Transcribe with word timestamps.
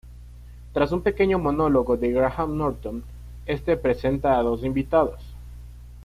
Tras 0.73 0.91
un 0.93 1.03
pequeño 1.03 1.37
monólogo 1.37 1.95
de 1.95 2.09
Graham 2.11 2.57
Norton, 2.57 3.03
este 3.45 3.77
presenta 3.77 4.35
a 4.35 4.41
dos 4.41 4.63
invitados. 4.63 5.21